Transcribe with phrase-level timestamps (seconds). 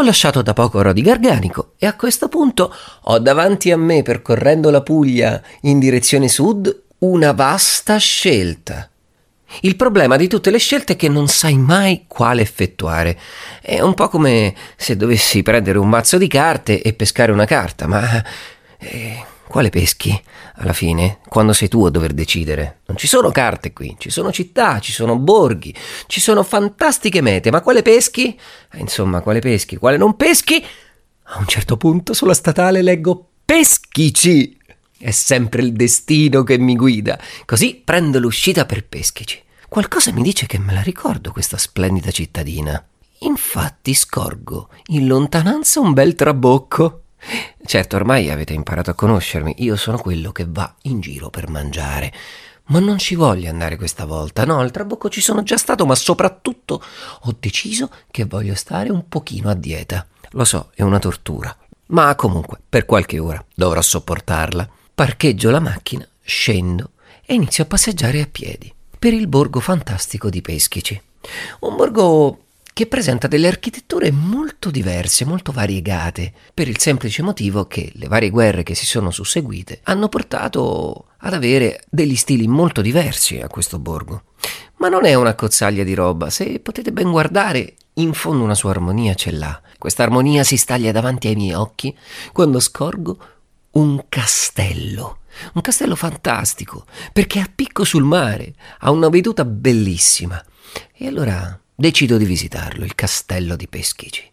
[0.00, 4.70] Ho lasciato da poco Rodi Garganico e a questo punto ho davanti a me, percorrendo
[4.70, 8.88] la Puglia in direzione sud, una vasta scelta.
[9.60, 13.18] Il problema di tutte le scelte è che non sai mai quale effettuare.
[13.60, 17.86] È un po' come se dovessi prendere un mazzo di carte e pescare una carta,
[17.86, 18.24] ma
[18.78, 20.18] eh, quale peschi
[20.54, 22.82] alla fine, quando sei tu a dover decidere?
[22.86, 25.74] Non ci sono carte qui, ci sono città, ci sono borghi,
[26.06, 28.38] ci sono fantastiche mete, ma quale peschi?
[28.72, 30.64] Eh, insomma, quale peschi, quale non peschi?
[31.24, 34.56] A un certo punto sulla statale leggo Peschici.
[34.96, 37.18] È sempre il destino che mi guida.
[37.44, 39.42] Così prendo l'uscita per Peschici.
[39.68, 42.80] Qualcosa mi dice che me la ricordo questa splendida cittadina.
[43.22, 47.02] Infatti scorgo in lontananza un bel trabocco.
[47.64, 52.12] Certo, ormai avete imparato a conoscermi, io sono quello che va in giro per mangiare.
[52.66, 55.94] Ma non ci voglio andare questa volta, no, al trabocco ci sono già stato, ma
[55.94, 56.82] soprattutto
[57.22, 60.06] ho deciso che voglio stare un pochino a dieta.
[60.30, 61.56] Lo so, è una tortura,
[61.86, 66.90] ma comunque per qualche ora dovrò sopportarla parcheggio la macchina, scendo
[67.26, 71.00] e inizio a passeggiare a piedi per il borgo fantastico di Peschici.
[71.60, 72.44] Un borgo
[72.80, 78.30] che presenta delle architetture molto diverse, molto variegate, per il semplice motivo che le varie
[78.30, 83.78] guerre che si sono susseguite hanno portato ad avere degli stili molto diversi a questo
[83.78, 84.22] borgo.
[84.76, 88.70] Ma non è una cozzaglia di roba, se potete ben guardare, in fondo una sua
[88.70, 89.60] armonia ce l'ha.
[89.76, 91.94] Questa armonia si staglia davanti ai miei occhi
[92.32, 93.18] quando scorgo
[93.72, 95.18] un castello.
[95.52, 100.42] Un castello fantastico, perché è a picco sul mare, ha una veduta bellissima.
[100.96, 104.30] E allora decido di visitarlo, il castello di Peschici.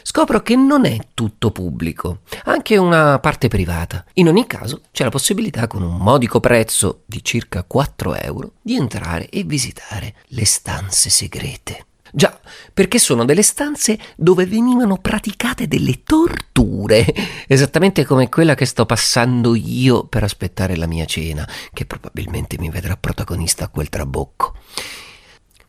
[0.00, 4.06] Scopro che non è tutto pubblico, anche una parte privata.
[4.14, 8.76] In ogni caso c'è la possibilità, con un modico prezzo di circa 4 euro, di
[8.76, 11.84] entrare e visitare le stanze segrete.
[12.10, 12.40] Già,
[12.72, 17.04] perché sono delle stanze dove venivano praticate delle torture,
[17.46, 22.70] esattamente come quella che sto passando io per aspettare la mia cena, che probabilmente mi
[22.70, 24.54] vedrà protagonista a quel trabocco.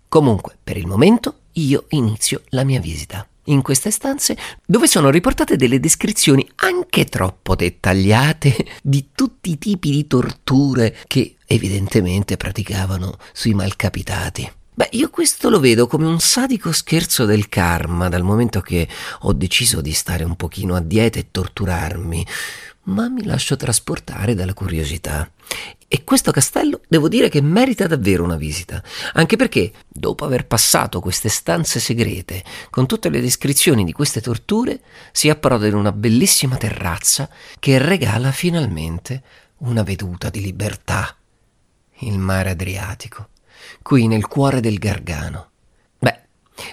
[0.10, 5.56] Comunque, per il momento, io inizio la mia visita in queste stanze dove sono riportate
[5.56, 13.54] delle descrizioni anche troppo dettagliate di tutti i tipi di torture che evidentemente praticavano sui
[13.54, 14.52] malcapitati.
[14.74, 18.88] Beh, io questo lo vedo come un sadico scherzo del karma, dal momento che
[19.22, 22.26] ho deciso di stare un pochino a dieta e torturarmi,
[22.90, 25.30] ma mi lascio trasportare dalla curiosità.
[25.88, 28.84] E questo castello devo dire che merita davvero una visita,
[29.14, 34.82] anche perché, dopo aver passato queste stanze segrete, con tutte le descrizioni di queste torture,
[35.12, 39.24] si approda in una bellissima terrazza che regala finalmente
[39.60, 41.16] una veduta di libertà.
[42.02, 43.30] Il mare Adriatico
[43.82, 45.52] qui nel cuore del Gargano.
[46.00, 46.20] Beh,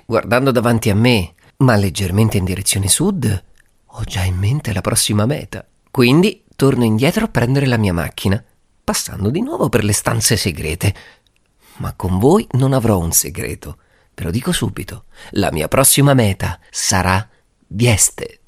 [0.05, 3.45] guardando davanti a me, ma leggermente in direzione sud,
[3.85, 5.67] ho già in mente la prossima meta.
[5.97, 8.45] Quindi torno indietro a prendere la mia macchina,
[8.85, 10.95] passando di nuovo per le stanze segrete.
[11.77, 13.79] Ma con voi non avrò un segreto.
[14.15, 17.27] Ve lo dico subito, la mia prossima meta sarà
[17.69, 18.41] Vieste.